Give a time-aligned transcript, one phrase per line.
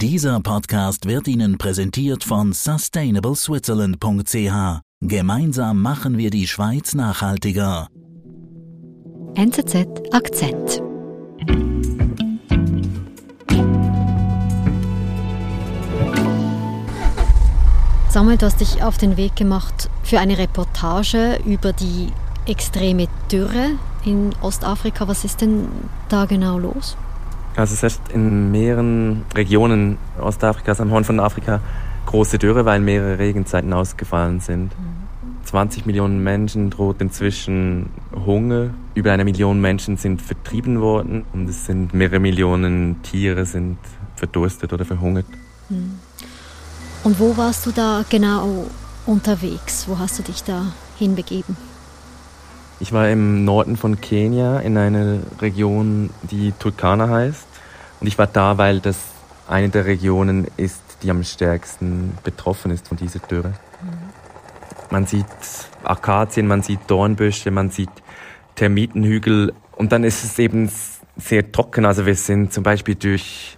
[0.00, 4.80] Dieser Podcast wird Ihnen präsentiert von sustainableswitzerland.ch.
[5.00, 7.88] Gemeinsam machen wir die Schweiz nachhaltiger.
[9.34, 10.80] NZZ Akzent.
[18.08, 22.12] Samuel, du hast dich auf den Weg gemacht für eine Reportage über die
[22.46, 23.70] extreme Dürre
[24.04, 25.08] in Ostafrika.
[25.08, 25.66] Was ist denn
[26.08, 26.96] da genau los?
[27.58, 31.60] Also es herrscht in mehreren Regionen Ostafrikas, am Horn von Afrika,
[32.06, 34.70] große Dürre, weil mehrere Regenzeiten ausgefallen sind.
[35.44, 38.70] 20 Millionen Menschen droht inzwischen Hunger.
[38.94, 43.78] Über eine Million Menschen sind vertrieben worden und es sind mehrere Millionen Tiere sind
[44.14, 45.26] verdurstet oder verhungert.
[45.68, 45.98] Hm.
[47.02, 48.66] Und wo warst du da genau
[49.04, 49.88] unterwegs?
[49.88, 51.56] Wo hast du dich da hinbegeben?
[52.80, 57.47] Ich war im Norden von Kenia in einer Region, die Turkana heißt.
[58.00, 58.98] Und ich war da, weil das
[59.48, 63.54] eine der Regionen ist, die am stärksten betroffen ist von dieser Dürre.
[64.90, 65.26] Man sieht
[65.84, 67.90] Akazien, man sieht Dornbüsche, man sieht
[68.54, 70.70] Termitenhügel und dann ist es eben
[71.16, 71.84] sehr trocken.
[71.84, 73.56] Also wir sind zum Beispiel durch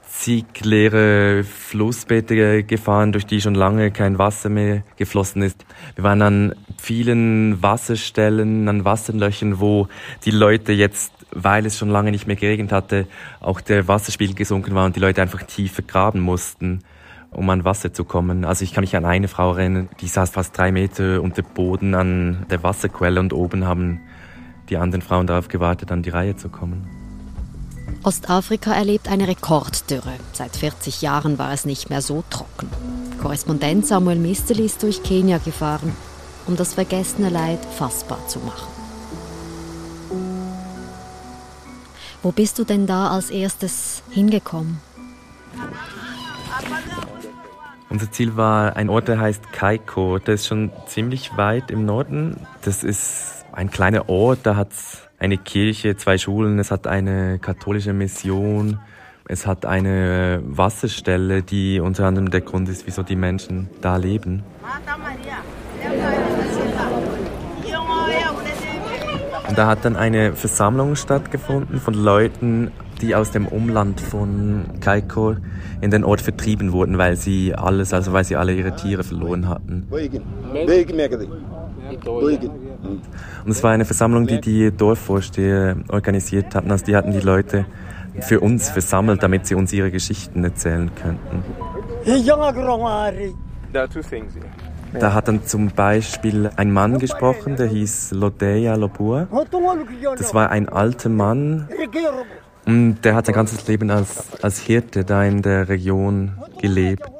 [0.63, 5.65] leere Flussbeete gefahren, durch die schon lange kein Wasser mehr geflossen ist.
[5.95, 9.89] Wir waren an vielen Wasserstellen, an Wasserlöchern, wo
[10.25, 13.07] die Leute jetzt, weil es schon lange nicht mehr geregnet hatte,
[13.41, 16.83] auch der Wasserspiegel gesunken war und die Leute einfach tiefer graben mussten
[17.31, 18.45] um an Wasser zu kommen.
[18.45, 21.95] Also ich kann mich an eine Frau erinnern, die saß fast drei Meter unter Boden
[21.95, 24.01] an der Wasserquelle und oben haben
[24.69, 26.89] die anderen Frauen darauf gewartet, an die Reihe zu kommen.
[28.03, 30.15] Ostafrika erlebt eine Rekorddürre.
[30.33, 32.69] Seit 40 Jahren war es nicht mehr so trocken.
[33.21, 35.93] Korrespondent Samuel Misteli ist durch Kenia gefahren,
[36.47, 38.80] um das vergessene Leid fassbar zu machen.
[42.23, 44.79] Wo bist du denn da als erstes hingekommen?
[47.89, 50.19] Unser Ziel war ein Ort, der heißt Kaiko.
[50.19, 52.47] Der ist schon ziemlich weit im Norden.
[52.63, 57.39] Das ist ein kleiner Ort, da hat es eine Kirche, zwei Schulen, es hat eine
[57.39, 58.79] katholische Mission,
[59.27, 64.43] es hat eine Wasserstelle, die unter anderem der Grund ist, wieso die Menschen da leben.
[69.51, 72.71] Und da hat dann eine Versammlung stattgefunden von Leuten,
[73.03, 75.35] die aus dem Umland von Kaiko
[75.81, 79.49] in den Ort vertrieben wurden, weil sie alles, also weil sie alle ihre Tiere verloren
[79.49, 79.89] hatten.
[83.45, 86.71] Und es war eine Versammlung, die die Dorfvorsteher organisiert hatten.
[86.71, 87.67] Also die hatten die Leute
[88.21, 91.43] für uns versammelt, damit sie uns ihre Geschichten erzählen könnten.
[94.99, 99.29] Da hat dann zum Beispiel ein Mann gesprochen, der hieß Lodeya Lopua.
[100.17, 101.69] Das war ein alter Mann
[102.67, 107.11] und der hat sein ganzes Leben als, als Hirte da in der Region gelebt.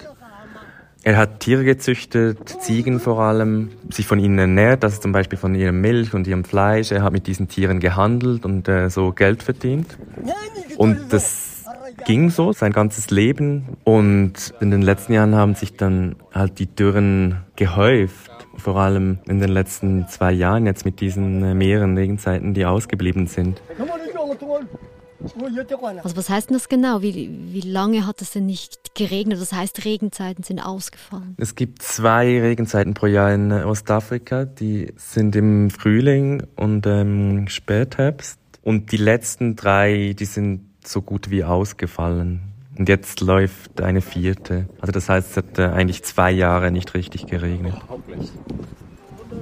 [1.03, 5.55] Er hat Tiere gezüchtet, Ziegen vor allem, sich von ihnen ernährt, also zum Beispiel von
[5.55, 6.93] ihrem Milch und ihrem Fleisch.
[6.93, 9.97] Er hat mit diesen Tieren gehandelt und äh, so Geld verdient.
[10.77, 11.50] Und das
[12.05, 13.77] ging so sein ganzes Leben.
[13.85, 18.31] Und in den letzten Jahren haben sich dann halt die Dürren gehäuft.
[18.57, 23.27] Vor allem in den letzten zwei Jahren jetzt mit diesen äh, mehreren Regenzeiten, die ausgeblieben
[23.27, 23.63] sind.
[26.03, 27.03] Also was heißt denn das genau?
[27.03, 29.41] Wie, wie lange hat es denn nicht geregnet?
[29.41, 31.37] Das heißt, Regenzeiten sind ausgefallen.
[31.39, 34.47] Es gibt zwei Regenzeiten pro Jahr in Ostafrika.
[34.47, 38.39] Die sind im Frühling und im Spätherbst.
[38.63, 42.43] Und die letzten drei, die sind so gut wie ausgefallen.
[42.79, 44.69] Und jetzt läuft eine vierte.
[44.81, 47.75] Also das heißt, es hat äh, eigentlich zwei Jahre nicht richtig geregnet.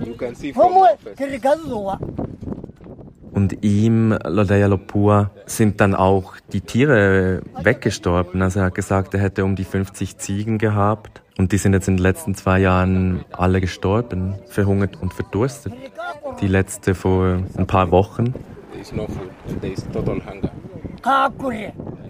[0.04, 0.72] You can see from
[3.38, 8.42] und ihm, Lodeya Lopua, sind dann auch die Tiere weggestorben.
[8.42, 11.22] Also er hat gesagt, er hätte um die 50 Ziegen gehabt.
[11.38, 15.72] Und die sind jetzt in den letzten zwei Jahren alle gestorben, verhungert und verdurstet.
[16.40, 18.34] Die letzte vor ein paar Wochen.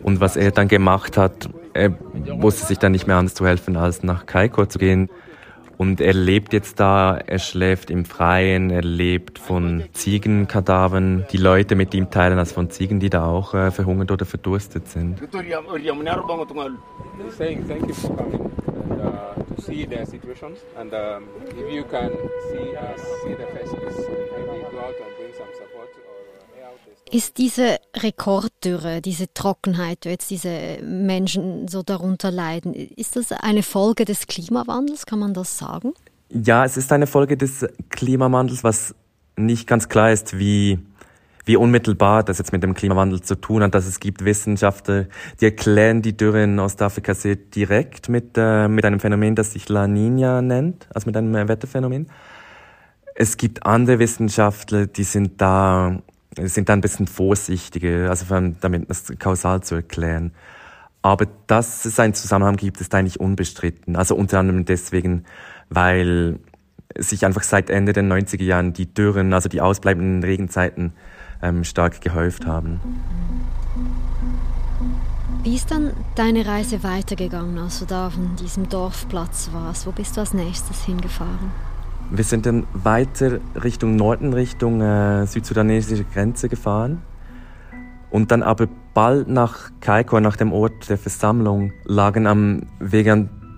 [0.02, 1.96] Und was er dann gemacht hat, er
[2.42, 5.08] wusste sich dann nicht mehr anders zu helfen, als nach Kaiko zu gehen.
[5.76, 11.76] Und er lebt jetzt da, er schläft im Freien, er lebt von Ziegenkadavern, die Leute
[11.76, 15.20] mit ihm teilen, also von Ziegen, die da auch äh, verhungert oder verdurstet sind.
[27.10, 33.62] Ist diese Rekorddürre, diese Trockenheit, wo jetzt diese Menschen so darunter leiden, ist das eine
[33.62, 35.06] Folge des Klimawandels?
[35.06, 35.94] Kann man das sagen?
[36.30, 38.94] Ja, es ist eine Folge des Klimawandels, was
[39.36, 40.78] nicht ganz klar ist, wie,
[41.46, 45.06] wie unmittelbar das jetzt mit dem Klimawandel zu tun hat, dass es gibt Wissenschaftler,
[45.40, 49.68] die erklären die Dürre in Ostafrika sehr direkt mit, äh, mit einem Phänomen, das sich
[49.70, 52.10] La Nina nennt, also mit einem Wetterphänomen.
[53.14, 56.02] Es gibt andere Wissenschaftler, die sind da,
[56.44, 58.26] sind da ein bisschen vorsichtiger, also
[58.60, 60.32] damit das kausal zu erklären.
[61.02, 63.96] Aber dass es einen Zusammenhang gibt, ist eigentlich unbestritten.
[63.96, 65.24] Also unter anderem deswegen,
[65.70, 66.38] weil
[66.96, 70.92] sich einfach seit Ende der 90er Jahren die Dürren, also die ausbleibenden Regenzeiten,
[71.42, 72.80] ähm, stark gehäuft haben.
[75.44, 79.86] Wie ist dann deine Reise weitergegangen, als du da von diesem Dorfplatz warst?
[79.86, 81.52] Wo bist du als nächstes hingefahren?
[82.10, 87.02] Wir sind dann weiter Richtung Norden, Richtung äh, südsudanesische Grenze gefahren.
[88.10, 93.06] Und dann aber bald nach Kaiko, nach dem Ort der Versammlung, lagen am Weg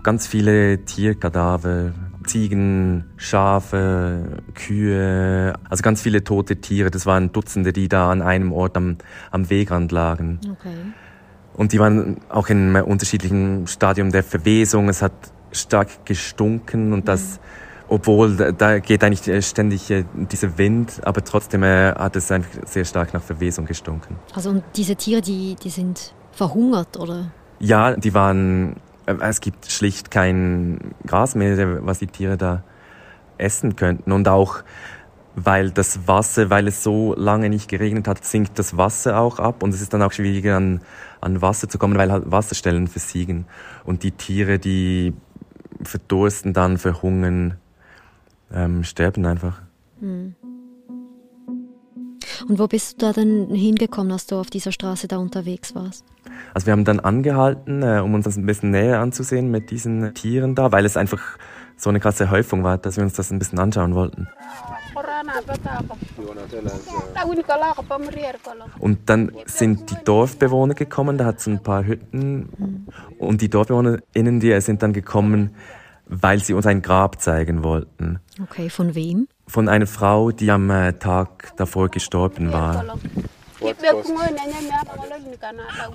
[0.03, 1.93] ganz viele Tierkadaver,
[2.27, 6.91] Ziegen, Schafe, Kühe, also ganz viele tote Tiere.
[6.91, 8.97] Das waren Dutzende, die da an einem Ort am,
[9.31, 10.41] am Wegrand lagen.
[10.43, 10.75] Okay.
[11.55, 14.89] Und die waren auch in einem unterschiedlichen Stadium der Verwesung.
[14.89, 15.13] Es hat
[15.53, 17.70] stark gestunken und das, mhm.
[17.91, 22.85] Obwohl da geht eigentlich ständig äh, dieser Wind, aber trotzdem äh, hat es einfach sehr
[22.85, 24.17] stark nach Verwesung gestunken.
[24.35, 27.33] Also und diese Tiere, die, die sind verhungert, oder?
[27.59, 28.77] Ja, die waren
[29.07, 32.63] äh, es gibt schlicht kein Gras mehr, was die Tiere da
[33.39, 34.13] essen könnten.
[34.13, 34.63] Und auch
[35.37, 39.63] weil das Wasser, weil es so lange nicht geregnet hat, sinkt das Wasser auch ab
[39.63, 40.81] und es ist dann auch schwieriger an,
[41.21, 43.47] an Wasser zu kommen, weil halt Wasserstellen versiegen.
[43.85, 45.15] Und die Tiere, die
[45.83, 47.57] verdursten dann, verhungern,
[48.53, 49.61] ähm, sterben einfach.
[50.01, 50.35] Mhm.
[52.49, 56.05] Und wo bist du da denn hingekommen, als du auf dieser Straße da unterwegs warst?
[56.55, 60.15] Also wir haben dann angehalten, äh, um uns das ein bisschen näher anzusehen mit diesen
[60.15, 61.39] Tieren da, weil es einfach
[61.77, 64.29] so eine krasse Häufung war, dass wir uns das ein bisschen anschauen wollten.
[68.79, 72.87] Und dann sind die Dorfbewohner gekommen, da hat es ein paar Hütten
[73.19, 75.55] und die DorfbewohnerInnen, die sind dann gekommen,
[76.11, 78.19] weil sie uns ein Grab zeigen wollten.
[78.43, 79.29] Okay, von wem?
[79.47, 82.99] Von einer Frau, die am äh, Tag davor gestorben war.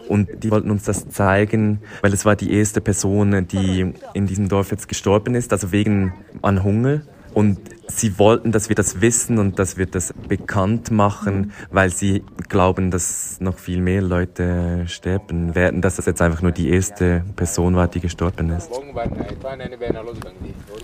[0.07, 4.49] Und die wollten uns das zeigen, weil es war die erste Person, die in diesem
[4.49, 7.01] Dorf jetzt gestorben ist, also wegen an Hunger.
[7.35, 12.23] Und sie wollten, dass wir das wissen und dass wir das bekannt machen, weil sie
[12.47, 17.25] glauben, dass noch viel mehr Leute sterben werden, dass das jetzt einfach nur die erste
[17.35, 18.71] Person war, die gestorben ist.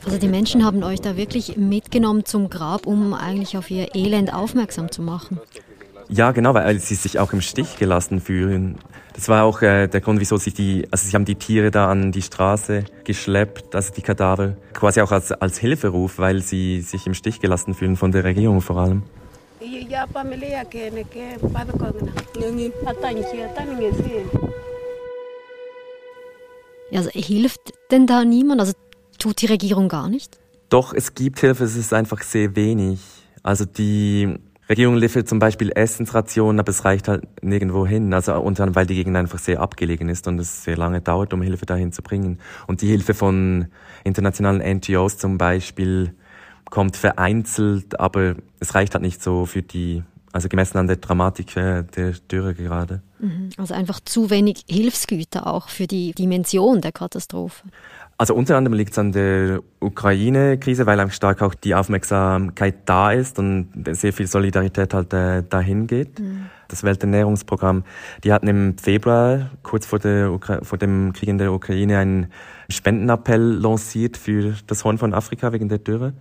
[0.03, 4.33] Also die Menschen haben euch da wirklich mitgenommen zum Grab, um eigentlich auf ihr Elend
[4.33, 5.39] aufmerksam zu machen.
[6.09, 8.77] Ja, genau, weil sie sich auch im Stich gelassen fühlen.
[9.21, 11.91] Das war auch äh, der Grund, wieso sie die, also sie haben die Tiere da
[11.91, 17.05] an die Straße geschleppt, also die Kadaver, quasi auch als, als Hilferuf, weil sie sich
[17.05, 19.03] im Stich gelassen fühlen von der Regierung vor allem.
[26.91, 28.59] Also hilft denn da niemand?
[28.59, 28.73] Also
[29.19, 30.39] tut die Regierung gar nicht?
[30.69, 32.99] Doch, es gibt Hilfe, es ist einfach sehr wenig.
[33.43, 34.39] Also die
[34.71, 38.13] Regierung liefert zum Beispiel Essensrationen, aber es reicht halt nirgendwo hin.
[38.13, 41.33] Also unter anderem, weil die Gegend einfach sehr abgelegen ist und es sehr lange dauert,
[41.33, 42.39] um Hilfe dahin zu bringen.
[42.67, 43.67] Und die Hilfe von
[44.03, 46.15] internationalen NGOs zum Beispiel
[46.69, 51.53] kommt vereinzelt, aber es reicht halt nicht so für die, also gemessen an der Dramatik
[51.53, 51.83] der
[52.31, 53.01] Dürre gerade.
[53.19, 53.49] Mhm.
[53.57, 57.67] Also einfach zu wenig Hilfsgüter auch für die Dimension der Katastrophe.
[58.21, 63.11] Also unter anderem liegt es an der Ukraine-Krise, weil einfach stark auch die Aufmerksamkeit da
[63.11, 66.19] ist und sehr viel Solidarität halt äh, dahin geht.
[66.19, 66.45] Mhm.
[66.67, 67.83] Das Welternährungsprogramm,
[68.23, 72.27] die hatten im Februar, kurz vor, der vor dem Krieg in der Ukraine, einen
[72.69, 76.13] Spendenappell lanciert für das Horn von Afrika wegen der Dürre.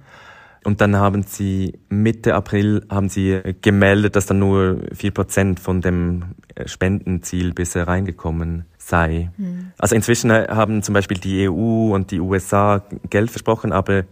[0.64, 5.81] Und dann haben sie Mitte April haben sie gemeldet, dass dann nur vier Prozent von
[5.81, 6.35] dem
[6.67, 9.31] Spendenziel bisher reingekommen sei.
[9.38, 9.73] Mhm.
[9.79, 14.05] Also inzwischen haben zum Beispiel die EU und die USA Geld versprochen, aber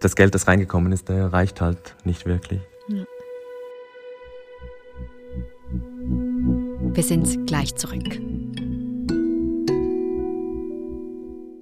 [0.00, 2.60] das Geld, das reingekommen ist, reicht halt nicht wirklich.
[6.92, 8.20] Wir sind gleich zurück.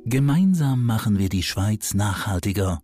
[0.06, 2.83] Gemeinsam machen wir die Schweiz nachhaltiger.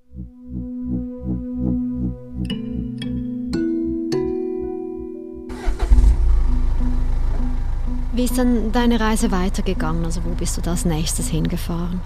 [8.13, 10.03] Wie ist dann deine Reise weitergegangen?
[10.03, 12.01] Also wo bist du als nächstes hingefahren?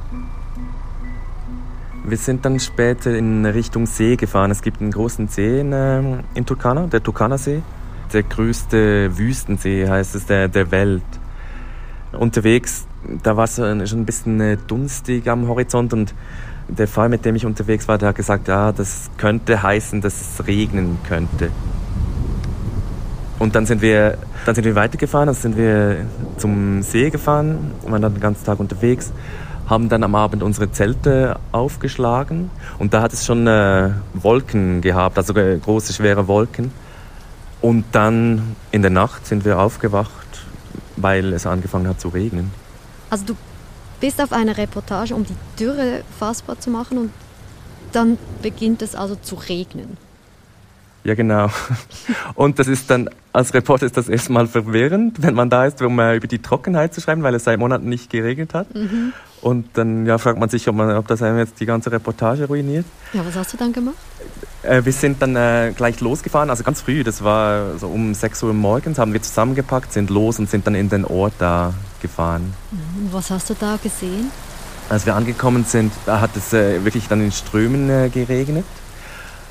[2.04, 4.52] Wir sind dann später in Richtung See gefahren.
[4.52, 7.64] Es gibt einen großen See in, äh, in Turkana, der Turkana-See.
[8.14, 11.02] Der größte Wüstensee heißt es der, der Welt.
[12.12, 12.86] Unterwegs,
[13.24, 16.14] da war es schon ein bisschen äh, dunstig am Horizont und
[16.68, 20.22] der Fall, mit dem ich unterwegs war, der hat gesagt, ja, das könnte heißen, dass
[20.22, 21.50] es regnen könnte.
[23.46, 25.98] Und dann sind wir, dann sind wir weitergefahren, dann sind wir
[26.38, 29.12] zum See gefahren, waren dann den ganzen Tag unterwegs,
[29.70, 32.50] haben dann am Abend unsere Zelte aufgeschlagen
[32.80, 36.72] und da hat es schon äh, Wolken gehabt, also äh, große, schwere Wolken.
[37.62, 40.10] Und dann in der Nacht sind wir aufgewacht,
[40.96, 42.50] weil es angefangen hat zu regnen.
[43.12, 43.36] Also du
[44.00, 47.12] bist auf einer Reportage, um die Dürre fassbar zu machen und
[47.92, 49.98] dann beginnt es also zu regnen.
[51.06, 51.50] Ja, genau.
[52.34, 56.00] Und das ist dann, als Reporter ist das erstmal verwirrend, wenn man da ist, um
[56.00, 58.74] äh, über die Trockenheit zu schreiben, weil es seit Monaten nicht geregnet hat.
[58.74, 59.14] Mhm.
[59.40, 62.46] Und dann ja, fragt man sich, ob, man, ob das einem jetzt die ganze Reportage
[62.46, 62.86] ruiniert.
[63.14, 63.96] Ja, was hast du dann gemacht?
[64.64, 68.42] Äh, wir sind dann äh, gleich losgefahren, also ganz früh, das war so um 6
[68.42, 72.52] Uhr morgens, haben wir zusammengepackt, sind los und sind dann in den Ort da gefahren.
[72.72, 73.10] Mhm.
[73.12, 74.32] Was hast du da gesehen?
[74.90, 78.66] Als wir angekommen sind, da hat es äh, wirklich dann in Strömen geregnet.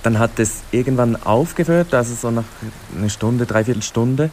[0.04, 2.44] Dann hat es irgendwann aufgehört, also so nach
[2.96, 4.30] einer Stunde, dreiviertel Stunde.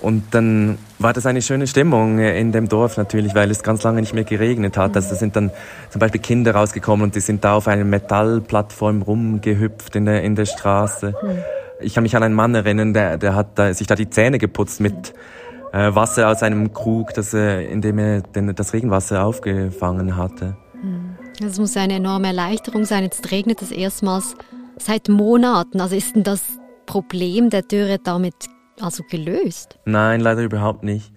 [0.00, 4.00] Und dann war das eine schöne Stimmung in dem Dorf natürlich, weil es ganz lange
[4.00, 4.96] nicht mehr geregnet hat.
[4.96, 5.50] Also da sind dann
[5.90, 10.36] zum Beispiel Kinder rausgekommen und die sind da auf einer Metallplattform rumgehüpft in der, in
[10.36, 11.14] der Straße.
[11.80, 14.38] Ich kann mich an einen Mann erinnern, der, der hat da, sich da die Zähne
[14.38, 15.12] geputzt mit
[15.72, 20.56] äh, Wasser aus einem Krug, das, äh, in dem er den, das Regenwasser aufgefangen hatte.
[21.40, 23.02] Das muss eine enorme Erleichterung sein.
[23.02, 24.36] Jetzt regnet es erstmals
[24.82, 25.80] seit Monaten.
[25.80, 26.42] Also ist denn das
[26.86, 28.34] Problem der Dürre damit
[28.80, 29.78] also gelöst?
[29.84, 31.12] Nein, leider überhaupt nicht.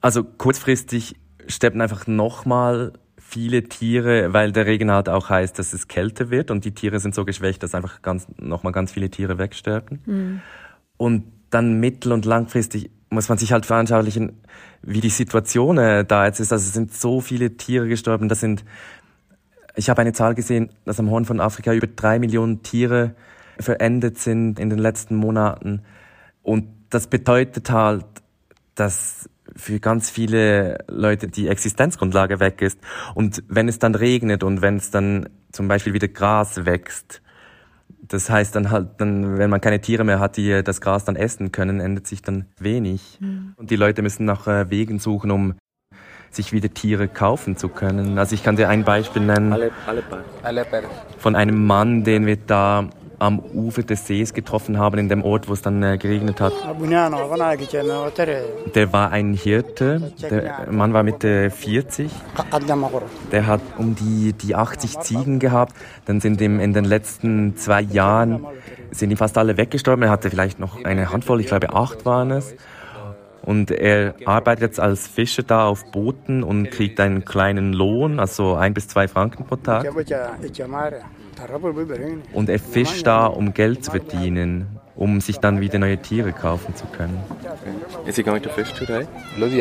[0.00, 5.88] Also kurzfristig sterben einfach nochmal viele Tiere, weil der Regen halt auch heißt, dass es
[5.88, 9.38] kälter wird und die Tiere sind so geschwächt, dass einfach ganz, nochmal ganz viele Tiere
[9.38, 10.00] wegsterben.
[10.06, 10.40] Mhm.
[10.96, 14.40] Und dann mittel- und langfristig muss man sich halt veranschaulichen,
[14.82, 16.52] wie die Situation äh, da jetzt ist.
[16.52, 18.64] Also es sind so viele Tiere gestorben, das sind
[19.76, 23.14] ich habe eine Zahl gesehen, dass am Horn von Afrika über drei Millionen Tiere
[23.60, 25.82] verendet sind in den letzten Monaten.
[26.42, 28.06] Und das bedeutet halt,
[28.74, 32.78] dass für ganz viele Leute die Existenzgrundlage weg ist.
[33.14, 37.22] Und wenn es dann regnet und wenn es dann zum Beispiel wieder Gras wächst,
[38.02, 41.16] das heißt dann halt, dann, wenn man keine Tiere mehr hat, die das Gras dann
[41.16, 43.18] essen können, ändert sich dann wenig.
[43.20, 43.54] Mhm.
[43.56, 45.54] Und die Leute müssen nach äh, Wegen suchen, um
[46.36, 48.18] sich wieder Tiere kaufen zu können.
[48.18, 49.54] Also ich kann dir ein Beispiel nennen
[51.18, 52.88] von einem Mann, den wir da
[53.18, 56.52] am Ufer des Sees getroffen haben, in dem Ort, wo es dann äh, geregnet hat.
[58.74, 62.10] Der war ein Hirte, der Mann war Mitte 40.
[63.32, 65.74] Der hat um die, die 80 Ziegen gehabt.
[66.04, 68.44] Dann sind ihm in den letzten zwei Jahren
[68.90, 70.02] sind ihm fast alle weggestorben.
[70.04, 72.54] Er hatte vielleicht noch eine Handvoll, ich glaube acht waren es.
[73.46, 78.56] Und er arbeitet jetzt als Fischer da auf Booten und kriegt einen kleinen Lohn, also
[78.56, 79.86] ein bis zwei Franken pro Tag.
[82.32, 86.74] Und er fischt da, um Geld zu verdienen, um sich dann wieder neue Tiere kaufen
[86.74, 87.20] zu können.
[88.04, 89.06] Is he going to fish today?
[89.38, 89.54] Yeah.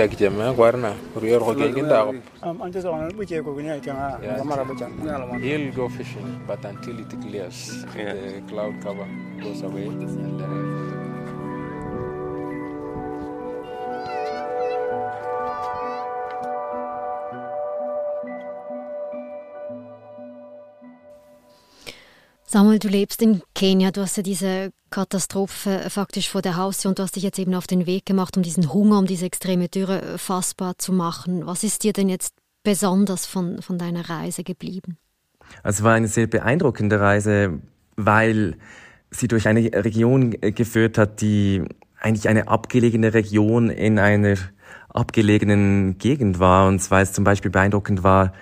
[5.42, 8.14] He'll go fishing, but until it clears, yeah.
[8.14, 9.06] the cloud cover
[9.42, 11.05] goes away and
[22.48, 27.00] Samuel, du lebst in Kenia, du hast ja diese Katastrophe faktisch vor der Haustür und
[27.00, 29.68] du hast dich jetzt eben auf den Weg gemacht, um diesen Hunger, um diese extreme
[29.68, 31.48] Dürre fassbar zu machen.
[31.48, 34.98] Was ist dir denn jetzt besonders von, von deiner Reise geblieben?
[35.64, 37.62] Also es war eine sehr beeindruckende Reise,
[37.96, 38.58] weil
[39.10, 41.64] sie durch eine Region geführt hat, die
[42.00, 44.36] eigentlich eine abgelegene Region in einer
[44.90, 46.68] abgelegenen Gegend war.
[46.68, 48.34] Und zwar es zum Beispiel beeindruckend war,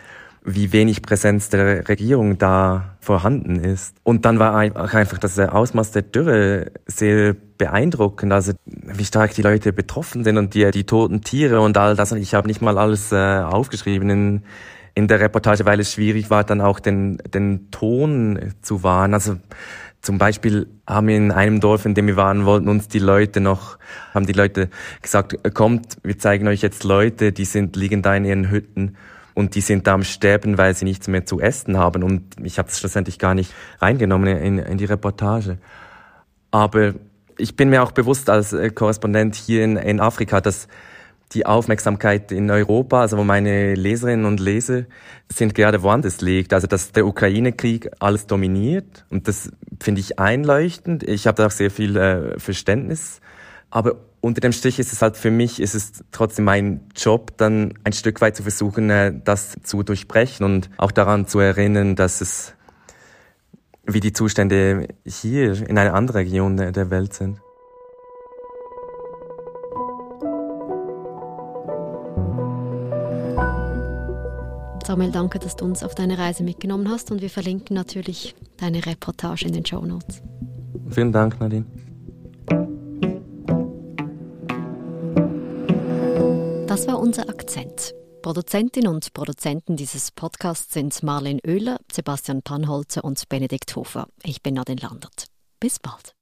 [0.45, 3.95] wie wenig Präsenz der Regierung da vorhanden ist.
[4.03, 9.71] Und dann war einfach das Ausmaß der Dürre sehr beeindruckend, also wie stark die Leute
[9.71, 12.11] betroffen sind und die, die toten Tiere und all das.
[12.11, 14.43] Ich habe nicht mal alles äh, aufgeschrieben in,
[14.95, 19.13] in der Reportage, weil es schwierig war, dann auch den, den Ton zu wahren.
[19.13, 19.37] Also
[20.01, 23.39] zum Beispiel haben wir in einem Dorf, in dem wir waren, wollten uns die Leute
[23.39, 23.77] noch,
[24.13, 24.69] haben die Leute
[25.01, 28.97] gesagt, kommt, wir zeigen euch jetzt Leute, die sind, liegen da in ihren Hütten
[29.33, 32.03] und die sind da am Sterben, weil sie nichts mehr zu essen haben.
[32.03, 35.57] Und ich habe es schlussendlich gar nicht reingenommen in, in die Reportage.
[36.51, 36.93] Aber
[37.37, 40.67] ich bin mir auch bewusst als äh, Korrespondent hier in, in Afrika, dass
[41.33, 44.83] die Aufmerksamkeit in Europa, also wo meine Leserinnen und Leser
[45.31, 46.53] sind, gerade woanders liegt.
[46.53, 51.03] Also dass der Ukraine-Krieg alles dominiert und das finde ich einleuchtend.
[51.03, 53.19] Ich habe da auch sehr viel äh, Verständnis.
[53.71, 57.73] Aber unter dem Strich ist es halt für mich, ist es trotzdem mein Job, dann
[57.83, 62.21] ein Stück weit zu versuchen, äh, das zu durchbrechen und auch daran zu erinnern, dass
[62.21, 62.53] es
[63.85, 67.41] wie die Zustände hier in einer anderen Region der Welt sind.
[74.85, 78.85] Samuel, danke, dass du uns auf deine Reise mitgenommen hast und wir verlinken natürlich deine
[78.85, 80.21] Reportage in den Show Notes.
[80.91, 81.65] Vielen Dank, Nadine.
[86.73, 87.93] Das war unser Akzent.
[88.23, 94.07] Produzentin und Produzenten dieses Podcasts sind Marlene Oehler, Sebastian Panholzer und Benedikt Hofer.
[94.23, 95.25] Ich bin Nadine Landert.
[95.59, 96.15] Bis bald.